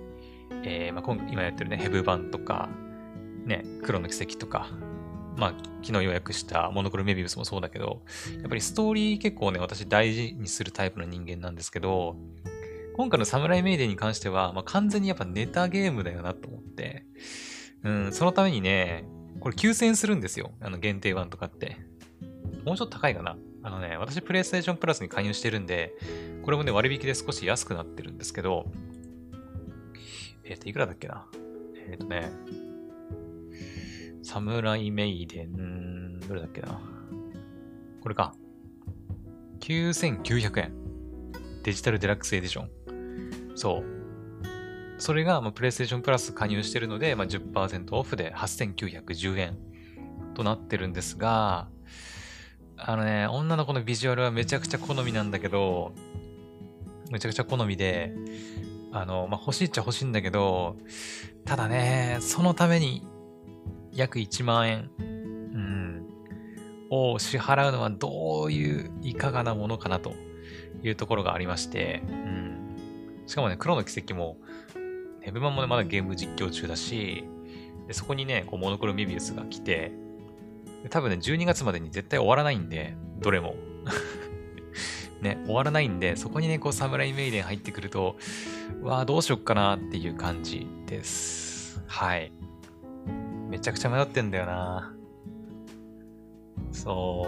[0.62, 2.68] えー、まあ、今やってるね、ヘブ版とか、
[3.46, 4.68] ね、黒の奇跡とか、
[5.38, 8.03] まあ、昨日予約したモノクロメビウスもそうだけど、
[8.42, 12.14] やっぱりストーリー結構ね、私大事にするタイプの人間なんですけど、
[12.98, 17.06] 今回のサムライメイデンに関しては、まあ、完全にやっぱネタゲームだよなと思って、
[17.84, 19.04] うん、そのためにね、
[19.38, 20.50] これ9000円するんですよ。
[20.61, 21.76] あの限定版とかって。
[22.64, 23.37] もうちょっと高いかな。
[23.62, 25.94] あのね、私プレイステーションプラスに加入してるんで、
[26.42, 28.66] これもね、割引で少し安くなってるんですけど、
[30.42, 31.24] えっ、ー、と、いくらだっけな。
[31.76, 32.32] えっ、ー、とね、
[34.24, 36.80] サムライメイデン、どれだっけな。
[38.02, 38.34] これか。
[39.61, 40.72] 9900円。
[41.62, 42.77] デジタルデラックスエディション。
[43.58, 43.84] そう。
[44.98, 49.58] それが、まあ、プレイステーションプラス加入してるので、まあ、10%オフで8910円
[50.34, 51.68] となってるんですが、
[52.76, 55.92] あのね、女の子のビジュアルはめちゃくちゃ好みなんだけど、
[57.10, 58.14] めちゃくちゃ好みで、
[58.92, 60.76] あの、まあ、欲しいっちゃ欲しいんだけど、
[61.44, 63.04] ただね、そのために
[63.92, 66.06] 約1万円、うん、
[66.90, 70.14] を支払うのはどういういかがなものかなと
[70.82, 72.57] いうところがありまして、うん、
[73.28, 74.38] しかもね、黒の奇跡も、
[75.20, 77.24] ヘブマンもね、まだゲーム実況中だし、
[77.86, 79.92] でそこにね、こうモノクロメビウスが来て、
[80.88, 83.54] 多分ね、12月までに絶対終わらないんで、どれも。
[85.20, 88.16] ね、終わらないんで、そこにね、こう、サムライメイデン入ってくると、
[88.80, 91.82] わあ、どうしよっかなっていう感じです。
[91.86, 92.32] はい。
[93.50, 94.94] めちゃくちゃ迷ってんだよな。
[96.72, 97.26] そ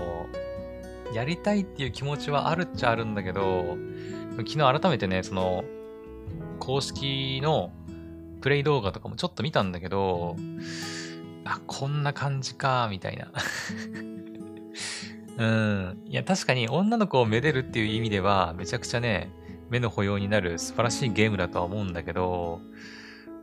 [1.13, 1.15] う。
[1.15, 3.77] やりたいっていう気持ちはあるっちゃあるんだけど、
[4.39, 5.65] 昨日改めてね、その、
[6.59, 7.73] 公式の
[8.41, 10.37] プレイ動画とかもちょっと見たんだけど、
[11.45, 13.33] あ、こんな感じか、みたいな。
[15.39, 16.03] うん。
[16.07, 19.31] いや、確かに女の子をめでるっていう意味では、めちゃくちゃね、
[19.71, 22.61] 目の保養になる素晴らしいゲームだとは思うんだけど、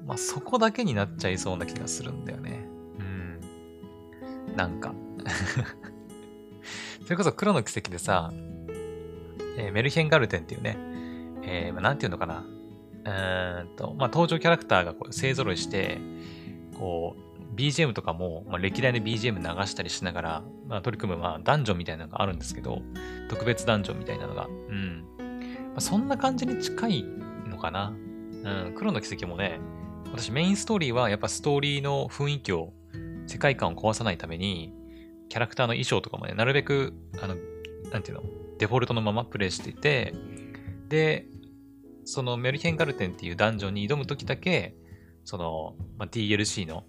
[0.06, 2.66] まあ、そこだけになっちゃいそうな気がするんだよね。
[4.48, 4.56] うん。
[4.56, 4.94] なんか
[7.04, 8.32] それこそ黒の奇跡でさ、
[9.58, 10.78] えー、メルヘンガルテンっていうね、
[11.44, 12.46] えー、まあ、なんていうのかな。
[13.08, 15.98] うんと、まあ、登場キャラクターがこう勢揃いして、
[16.78, 22.82] こう、BGM とかも、まあ、歴代の BGM 流したりしながら、まあ、取り組む、まあ、ダンジョンみたいなのがあるんですけど、
[23.30, 24.48] 特別ダンジョンみたいなのが。
[24.48, 25.06] うん。
[25.18, 27.06] まあ、そんな感じに近い
[27.48, 27.94] のかな。
[28.44, 29.60] うん、黒の奇跡もね、
[30.12, 32.74] 私メインストーリーはやっぱストーリーの雰囲気を、
[33.26, 34.74] 世界観を壊さないために、
[35.30, 37.36] キャラクターの衣装とかもね、なるべく、あの、
[37.92, 38.24] なんていうの、
[38.60, 40.14] デフォルトのままプレイしていて、
[40.90, 41.28] で、
[42.08, 44.74] そのメルヘンガルテンっていうダンジョンに挑むときだけ、
[45.26, 46.86] その、まあ、DLC の、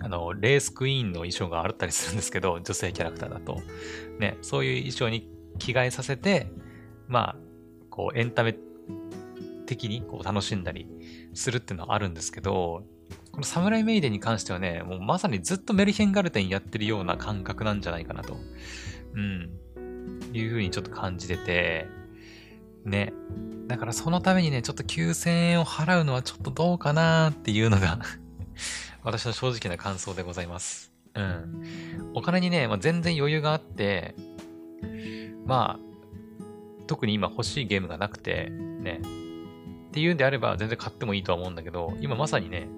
[0.00, 3.62] あの、レースクイーンの衣装があったりするんですけど、女性キャラクターだと。
[4.18, 6.52] ね、そういう衣装に着替えさせて、
[7.06, 7.36] まあ、
[7.88, 8.54] こう、エンタメ
[9.64, 10.86] 的にこう楽しんだり
[11.32, 12.84] するっていうのはあるんですけど、
[13.32, 18.36] このサムライメイデンに関してはね、もうまさにずっとメルヘンガルテンやってるような感覚なんじゃないかなと。
[19.14, 19.50] うん。
[20.34, 21.88] いうふうにちょっと感じてて、
[22.84, 23.14] ね。
[23.68, 27.98] だからそのためにね、ちょっと9000円を払うのはちょっとどうかなっていうのが
[29.04, 30.90] 私の正直な感想でございます。
[31.14, 32.12] うん。
[32.14, 34.14] お金にね、まあ、全然余裕があって、
[35.44, 35.80] まあ、
[36.86, 39.00] 特に今欲しいゲームがなくて、ね。
[39.88, 42.68] っていうんであれば全然買ってもいいとは思うんだけど、今まさにね、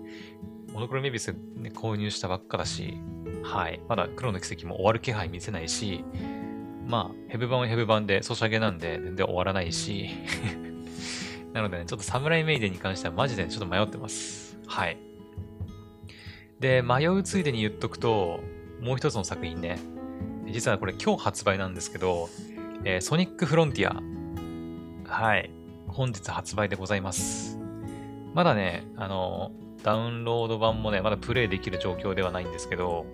[0.72, 2.98] モノクロメビス、ね、購入したばっかだし、
[3.44, 3.80] はい。
[3.88, 6.04] まだ黒の奇跡も終わる気配見せないし、
[6.86, 10.10] まあ、ヘブ版はヘブ版でソシャゲなんで全然終わらないし
[11.52, 14.58] なのでね、ちょっとサムライメイデンに関してはマジでちょっと迷ってます。
[14.66, 14.98] はい。
[16.60, 18.40] で、迷うついでに言っとくと、
[18.80, 19.78] もう一つの作品ね。
[20.50, 22.28] 実はこれ今日発売なんですけど、
[22.84, 24.00] えー、ソニックフロンティア。
[25.12, 25.50] はい。
[25.88, 27.58] 本日発売でございます。
[28.34, 33.06] まだね、あの、ダウンロード版もね、まだプレイできる状況ではないんですけど、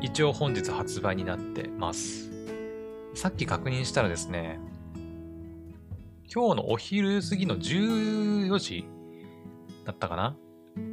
[0.00, 2.30] 一応本日発売になってます。
[3.14, 4.60] さっき確認したらですね、
[6.32, 8.86] 今日のお昼過ぎの14時
[9.84, 10.36] だったかな？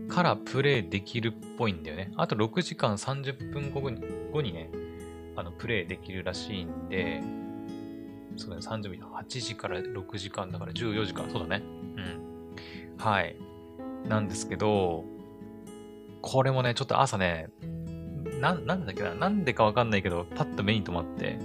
[0.07, 2.11] からプレイできるっぽいんだよね。
[2.15, 4.69] あと6時間30分後に後にね、
[5.35, 7.21] あの、プレイできるらしいんで、
[8.37, 11.63] そうだね、30分、8時から6時間だから14時間、そうだね。
[11.97, 12.95] うん。
[12.97, 13.35] はい。
[14.07, 15.03] なんですけど、
[16.21, 17.49] これもね、ちょっと朝ね、
[18.39, 21.37] な、なんだっけな、なんでかわかんないけど、パッと目に留まって、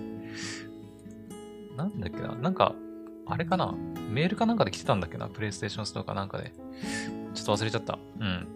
[1.76, 2.74] なんだっけな、なんか、
[3.30, 3.74] あれかな？
[4.10, 5.28] メールかなんかで来てたんだっけな？
[5.28, 6.52] プレイステーションストアかなんかで。
[7.34, 7.98] ちょっと忘れちゃった。
[8.18, 8.48] うん。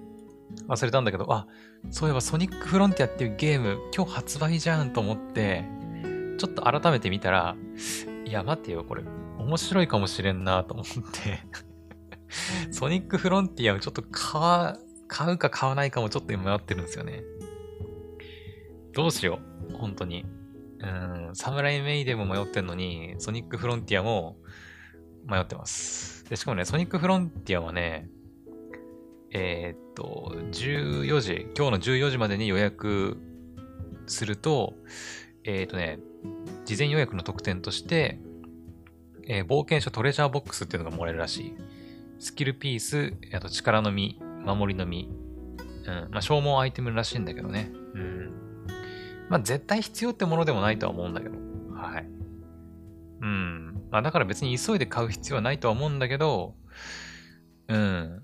[0.68, 1.46] 忘れたんだけど、あ、
[1.90, 5.64] そういえばソニックフロンティアっていうゲーム、今日発売じゃんと思って、
[6.38, 7.56] ちょっと改めて見たら、
[8.24, 9.02] いや、待てよ、これ、
[9.38, 11.40] 面白いかもしれんなと思って
[12.72, 14.78] ソニックフロンティアをちょっと買
[15.32, 17.22] うか買わないかもちょっと今迷ってるんですよね。
[18.92, 20.24] どうしよう、本当に。
[20.80, 24.36] うん、サムライメイデも迷ってんのに、ソニックフロンティアも
[25.26, 26.24] 迷ってます。
[26.28, 28.08] で、しかもね、ソニックフロンティアはね、
[29.30, 33.16] えー、っと、14時、今日の14時までに予約
[34.06, 34.74] すると、
[35.44, 35.98] えー、っとね、
[36.64, 38.18] 事前予約の特典として、
[39.26, 41.56] えー、冒険書トレジャーボックスっていうのがもらえるらしい。
[42.18, 45.08] スキルピース、あと力の実、守りの実、
[45.86, 47.70] うん、まあ消耗アイテムらしいんだけどね。
[47.94, 48.32] うん。
[49.28, 51.34] まあ絶対必要ってものでもないとは思うんだけど。
[51.74, 52.06] はい。
[53.20, 53.73] うん。
[53.94, 56.56] まあだから別に急いで買う必要はないとは思うんだけど、
[57.68, 58.22] うん。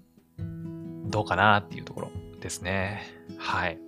[1.08, 3.04] どうかなっていうところですね。
[3.38, 3.78] はい。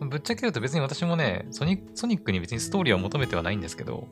[0.00, 4.06] ぶっちゃけると別に私もね、ソニックに別にストーリーを求めてはないんですけど、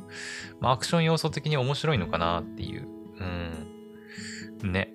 [0.58, 2.88] まあアクション要素的に面白いのかなっていう。
[4.62, 4.72] うん。
[4.72, 4.92] ね。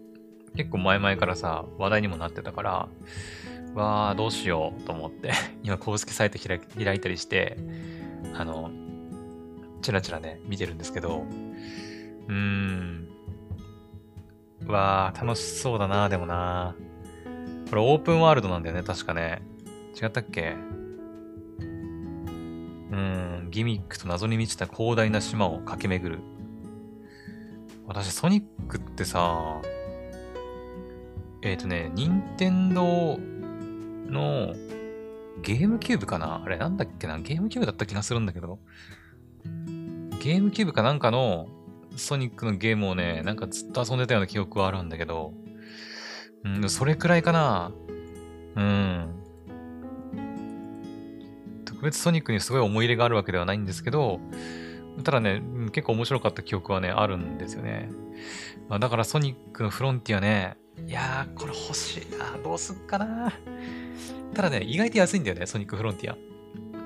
[0.57, 2.89] 結構前々からさ、話題にもなってたから、
[3.75, 5.31] わあ、どうしようと思って
[5.63, 7.55] 今公式サイト開いたりして、
[8.33, 8.71] あの、
[9.81, 11.25] チラチラね、見てるんですけど、
[12.27, 13.07] うーん。
[14.67, 16.75] わあ、楽しそうだな、でもな。
[17.69, 19.41] これオープンワールドなんだよね、確かね。
[20.01, 20.55] 違ったっけ？
[22.91, 26.21] うーん、ギミックと謎に満ちた広大な島を駆け巡る。
[27.87, 29.61] 私、ソニックってさ、
[31.41, 33.17] えっ、ー、とね、任天堂
[34.07, 34.53] の
[35.41, 36.43] ゲームキューブかな？
[36.45, 37.17] あれなんだっけな？
[37.19, 38.59] ゲームキューブだった気がするんだけど、
[40.21, 41.47] ゲームキューブかなんかの
[41.95, 45.33] ソニックのゲームをね、なんかずっと遊んでたような記憶はあるんだけど、
[46.43, 47.71] うん、それくらいかな。
[48.55, 49.15] うん。
[51.65, 54.19] 特別ソニックにすごい思い入れがあるわけではないんですけど、
[55.03, 57.89] ただね、結構面白かった記憶はね、あるんですよね。
[58.69, 62.37] まあ、だからソニックのフロンティアね、いやー、これ欲しいな。
[62.43, 63.31] どうすっかな。
[64.33, 66.17] ただね、意外と安いんだよね、ソニックフロンティア。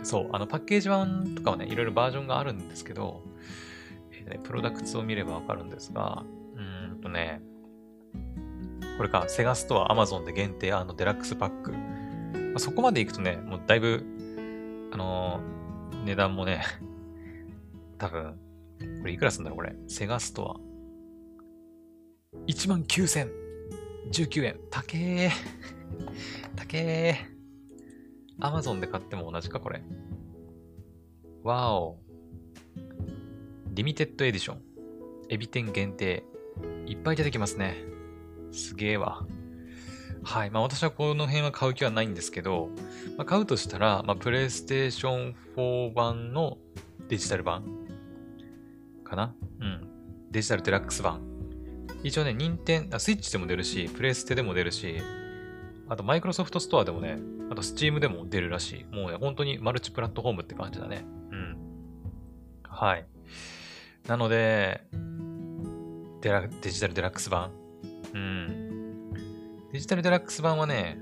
[0.03, 3.64] そう、あのパッケージ版とかはね、いろいろバージョンがあるんですけど、えー
[4.25, 6.23] ね、プロダクツを見ればわかるんですが、
[6.55, 7.41] うんとね、
[8.97, 11.71] これか、セガストア、アマゾンで限定、あの、デラックスパック。
[11.71, 11.77] ま
[12.55, 14.05] あ、そこまで行くとね、もうだいぶ、
[14.91, 16.63] あのー、値段もね、
[17.99, 18.37] 多分、
[19.01, 19.75] これいくらすんだろう、これ。
[19.87, 20.59] セガストア。
[22.47, 23.29] 1万9000。
[24.11, 24.59] 19円。
[24.69, 25.29] 高え。
[26.55, 27.17] 高え。
[28.39, 29.81] アマゾンで買っても同じか、これ。
[31.43, 31.99] わお。
[33.75, 34.61] リミテッドエディション。
[35.27, 36.23] エビ天限定。
[36.85, 37.83] いっぱい出てきますね。
[38.53, 39.25] すげえわ。
[40.23, 40.49] はい。
[40.49, 42.69] まあ私はこの辺は買う気はないんですけど、
[43.17, 46.57] まあ、買うとしたら、まあプレイステーション4版の
[47.09, 47.65] デジタル版
[49.03, 49.89] かなうん。
[50.31, 51.19] デジタルデラックス版。
[52.01, 55.01] 一応ね、任天、あ、スイッチでも出るし、プレイステでも出るし、
[55.89, 57.17] あとマイクロソフトストアでもね、
[57.51, 58.95] あとスチームでも出るらしい。
[58.95, 61.05] もうね、本当にマルチプラットフォームって感じだね。
[61.29, 61.57] うん。
[62.63, 63.05] はい。
[64.07, 64.81] なので、
[66.21, 67.51] デラデジタルデラックス版。
[68.13, 69.11] うん。
[69.71, 70.97] デジタルデラックス版はね、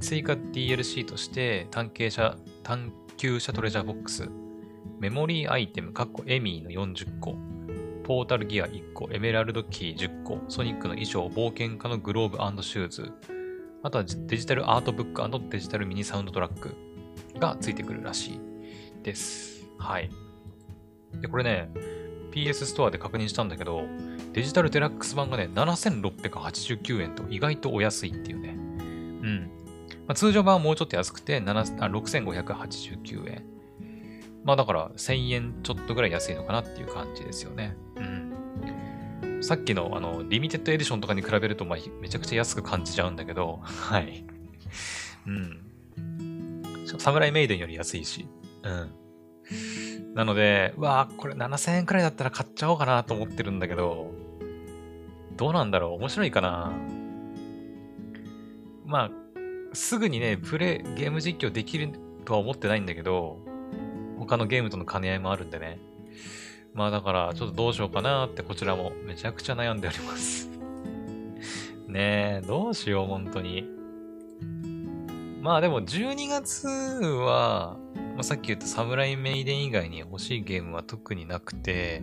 [0.00, 4.28] 追加 DLC として探求者、探求者トレジャーボックス、
[5.00, 7.36] メモリーアイテム、カッコエミーの40個、
[8.04, 13.12] ポータルギア1個、エメラルドキー10個、ソニックの衣装、冒険家のグローブシューズ、
[13.82, 16.74] あとはデジタルアートブックデジタルミニサウンドトラック
[17.38, 18.40] がついてくるらしい
[19.02, 19.66] です。
[19.78, 20.10] はい。
[21.20, 21.70] で、これね、
[22.32, 23.84] PS ストアで確認したんだけど、
[24.32, 28.50] デジタルデラックス版がね、7689円と意外とお安いっていうね。
[28.50, 29.50] うん。
[30.06, 33.44] まあ、通常版はもうちょっと安くて、6589円。
[34.44, 37.76] まあだから1000円ちょっとぐらい安いのかなっていう感じですよね。
[37.96, 39.42] うん。
[39.42, 44.24] さっきのあの、リミテッドエディションとかに比べると、まあ、めちゃくちゃ安く感じちゃうんだけど、 はい。
[45.26, 45.60] うん。
[46.98, 48.28] サムライメイデンより安いし。
[48.62, 48.90] うん。
[50.14, 54.12] なので、うわぁ、これ7000円くらいだったら買っちゃおうかなと思ってるんだけど、
[55.36, 55.94] どうなんだろう？
[55.94, 56.72] 面白いかな？
[58.86, 59.10] まあ、
[59.72, 61.90] すぐにね、プレイ、ゲーム実況できる
[62.24, 63.38] とは思ってないんだけど、
[64.18, 65.80] 他のゲームとの兼ね合いもあるんでね。
[66.74, 70.48] まあだから、ちょっとどうしようかなってこちらもめちゃくちゃ悩んでおります
[71.88, 73.68] ねえ、どうしよう、本当に。
[75.44, 77.76] まあでも12月は、
[78.14, 82.02] まあ、さっき言ったサムライメイデン以外に欲しいゲームは特になくて、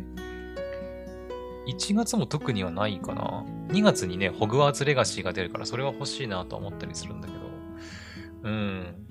[1.68, 3.44] 1月も特にはないかな。
[3.70, 7.40] 2月にね、ホグワーツレガシーが出るから、それは欲しいなと思ったりするんだけど。
[8.44, 9.08] うん。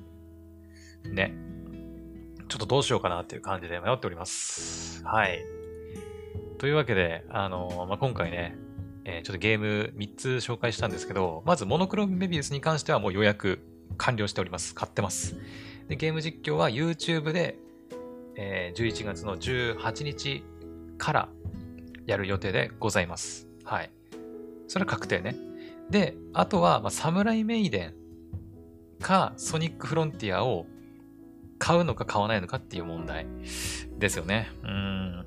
[1.13, 1.35] ね。
[2.47, 5.05] ちょっとどうしようかなっていう感じで迷っております。
[5.05, 5.41] はい。
[6.59, 8.57] というわけで、あのまあ、今回ね、
[9.05, 13.67] えー、ちょっとゲーム3つ紹介したんですけど、まずモノクロメビウスに関してはもう予約
[13.97, 14.75] 完了しております。
[14.75, 15.37] 買ってます。
[15.89, 17.59] で、ゲーム実況は YouTube で、
[18.37, 20.45] えー、11月の18日
[20.99, 21.29] から
[22.07, 23.49] やる予定でございます。
[23.65, 23.91] はい。
[24.69, 25.37] それは確定ね。
[25.91, 27.95] で、あとは、まあ、サムライメイデン
[29.01, 30.67] かソニックフロンティアを
[31.59, 33.27] 買うのか買わないのかっていう問題
[33.99, 34.51] ですよね。
[34.63, 35.27] うん。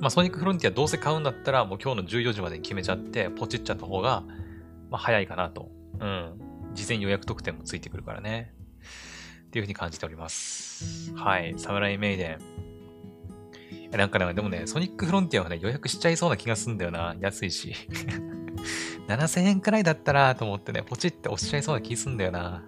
[0.00, 4.24] まあ、ソニックフロンティアどうせ買うんだったら、もう今日の14時までに決めちゃって、ポチっちゃった方が、
[4.90, 5.70] まあ、早いかなと。
[6.00, 6.32] うん。
[6.74, 8.52] 事前予約特典もついてくるからね。
[9.46, 11.14] っていうふうに感じております。
[11.14, 11.54] はい。
[11.56, 12.38] サムライメイデ
[13.92, 13.96] ン。
[13.96, 17.14] なんかね、でもね、ソニックフロンティアはね、予約しちゃいそうな気がすんだよな。
[17.20, 17.74] 安いし。
[19.06, 22.64] 7000円くらいだったらと思ってね、ポチって押しちゃいそうな気すんだよな。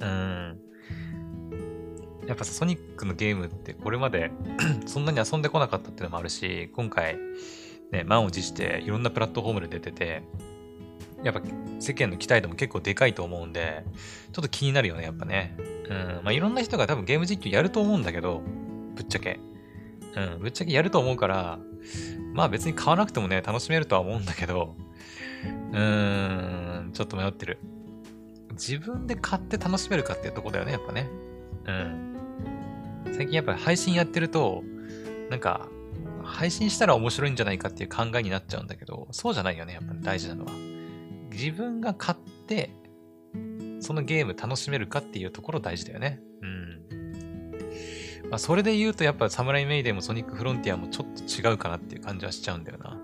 [0.00, 0.60] うん。
[2.26, 4.30] やっぱソニックのゲームってこれまで
[4.84, 7.16] そんなに遊んでこなかったっていうのもあるし、今回、
[7.90, 10.22] ね、満を持していろんなプラットフォームで出てて、
[11.24, 11.42] やっぱ
[11.80, 13.84] 世間の期待度も結構でかいと思うんで、
[14.32, 15.56] ちょっと気になるよね、やっぱね。
[15.88, 16.20] うん。
[16.24, 18.42] まあ、いろんな人が多分ゲーム実況やると思うんだけど、
[18.94, 19.40] ぶっちゃけ。
[20.16, 21.58] うん、ぶっちゃけやると思うから、
[22.34, 24.76] まあ別に買わなくてもね、楽しめるとは思うんだけど、
[25.72, 27.58] うーん、ちょっと迷ってる。
[28.52, 31.08] 自分で買って楽しめるかっていうとこだよね、やっぱね。
[31.66, 32.16] うん。
[33.12, 34.62] 最近やっぱ配信やってると、
[35.30, 35.68] なんか、
[36.24, 40.67] 配信したら面白いんじゃないかっていう考えになっちゃうんだけど、そうじゃないよね、やっぱり大事なのは。
[41.38, 42.70] 自分が買って、
[43.78, 46.20] そのゲーム楽しめるかっていうところ大事だよね。
[46.42, 46.78] うん。
[48.28, 53.00] まあ、それで言うとやっぱサムライメイデンもソニックフロンティアもちょっと違うかなっていう感じはしちゃうんだよな。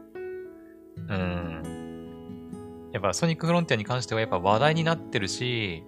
[0.96, 2.90] うん。
[2.92, 5.84] やっぱソニックフロンティアに関してはやっぱ話題になってるし、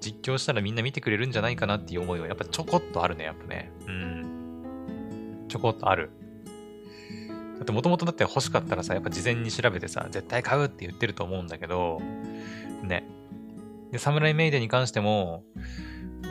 [0.00, 3.72] 実況したらみんな見てくれるんじゃないかなっていう思いはやっぱちょこっとあるね、やっぱね。
[3.86, 5.44] うん。
[5.48, 6.10] ちょこっとある。
[7.58, 12.00] だってもともとだって欲しかったらさ、やっぱ事前に調べてさ、絶対買うって言ってると思うんだけど、
[12.84, 13.04] ね。
[13.90, 15.44] で、サムライメイデンに関しても、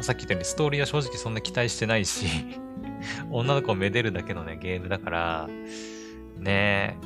[0.02, 2.28] さっき言ったようにストーリーは正直そんな期待してないし
[3.32, 5.50] 女の子をめでるだけのね、ゲームだから、
[6.38, 6.98] ね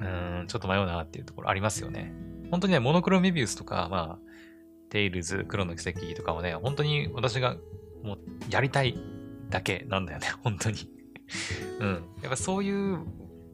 [0.00, 2.12] え、うん、ちょっと迷うなっていうところありますよね。
[2.50, 4.32] 本当にね、モノクロメビウスとか、まあ、
[4.90, 7.56] テイルズ、黒の奇跡とかはね、本当に私が
[8.02, 8.18] もう
[8.50, 8.98] やりたい
[9.48, 10.76] だけなんだよね、本当に
[11.80, 12.04] うん。
[12.22, 12.98] やっぱそういう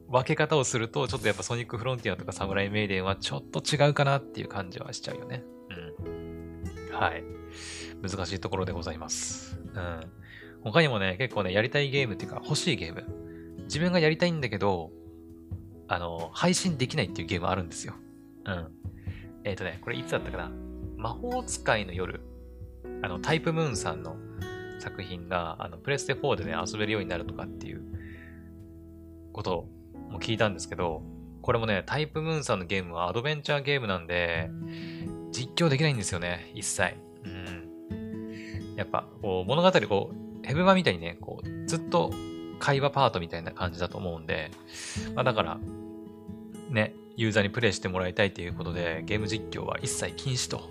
[0.07, 5.43] 分け方をすると、ちょっとやっぱソニックフロンティアとかサムライメイデンはちょっと違うかなっていう感じはしちゃうよね。
[5.69, 6.95] うん。
[6.95, 7.23] はい。
[8.01, 9.59] 難しいところでございます。
[9.73, 10.01] うん。
[10.63, 13.05] 他にもね、結構ね、やりたいゲームっていうか欲しいゲーム。
[13.63, 14.91] 自分がやりたいんだけど、
[15.87, 17.93] あの、配信できないっていうゲームあるんですよ。
[18.45, 18.71] うん。
[19.43, 20.51] えっ、ー、とね、これいつだったかな
[20.97, 22.21] 魔法使いの夜。
[23.01, 24.17] あの、タイプムーンさんの
[24.79, 27.81] 作品が、あの、プレステ4でね、遊べるようになるとかっていう
[29.31, 29.67] こと
[30.09, 31.03] も聞いたんですけど、
[31.41, 34.49] これもね、タイプムーンさんのゲームはアドベンチャーゲームなんで、
[35.31, 36.95] 実況できないんですよね、一切。
[37.23, 38.75] うん。
[38.75, 42.11] やっぱ、こう、物語、こう、ヘブマみたいにね、こう、ずっと
[42.59, 44.51] 会話パートみたいな感じだと思うんで、
[45.15, 45.59] まあだから、
[46.69, 50.69] ね、ユーザーにプレイしてもらいたいということで、ゲーム実況は一切禁止と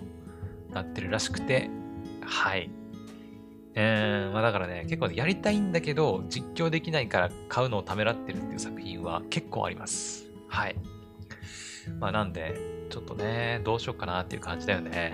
[0.71, 1.69] なってるらしくて、
[2.21, 2.69] はい。
[3.75, 10.27] えー、まあだからね、結構、ね、やりたいんだけど、実況できないから買うのをためらってるっていう作品は結構あります。
[10.47, 10.75] はい。
[11.99, 12.59] まあなんで、
[12.89, 15.13] ちょっとね、どうしようかなっていう感じだよね。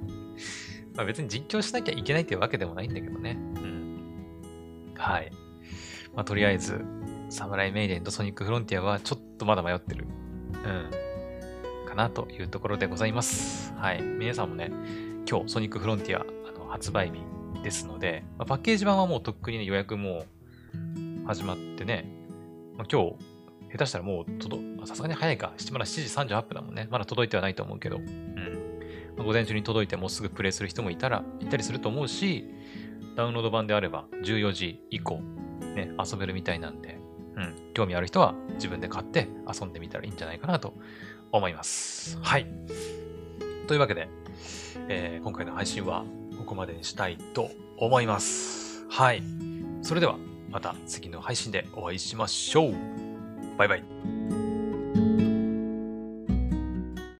[0.94, 3.38] まあ別に実況しなきゃいけないっていうわけでもないんだけどね。
[3.56, 4.94] うん。
[4.96, 5.32] はい。
[6.14, 6.84] まあとりあえず、
[7.30, 10.06] サムライメイデンとソニックフロンティアはちょっとまだ迷ってる。
[10.52, 11.02] うん。
[11.88, 13.72] かなというところでございます。
[13.76, 14.02] はい。
[14.02, 14.70] 皆さんもね、
[15.28, 17.20] 今日ソニックフロンティアあの発売日
[17.62, 20.24] ですので、まあ、パッケージ版はもうとっくに、ね、予約も
[21.26, 22.06] 始まってね、
[22.76, 23.16] まあ、今日、
[23.72, 25.52] 下手したらもう届、さすがに早いか。
[25.72, 26.88] まだ7時38分だもんね。
[26.90, 27.96] まだ届いてはないと思うけど。
[27.96, 28.82] うん。
[29.16, 32.44] まあ、午前中に届いてもうすぐプレイする人もいたら、いたりすると思うし、
[33.16, 35.20] ダウンロード版であれば14時以降、
[35.74, 36.98] ね、遊べるみたいなんで、
[37.36, 37.72] うん。
[37.72, 40.74] 興味ある人は自分で買って遊んでみたらいいんじゃないかなと
[41.30, 42.18] 思います。
[42.20, 42.46] はい。
[43.66, 44.08] というわけで、
[44.88, 46.04] えー、今回の配信は
[46.52, 48.84] ここまでにしたいと思います。
[48.90, 49.22] はい。
[49.80, 50.18] それでは
[50.50, 52.74] また次の配信でお会いしましょう。
[53.56, 55.31] バイバイ。